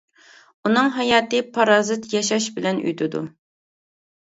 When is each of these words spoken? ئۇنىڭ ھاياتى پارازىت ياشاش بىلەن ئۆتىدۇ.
ئۇنىڭ 0.69 0.89
ھاياتى 0.95 1.41
پارازىت 1.59 2.09
ياشاش 2.15 2.51
بىلەن 2.59 2.83
ئۆتىدۇ. 2.87 3.25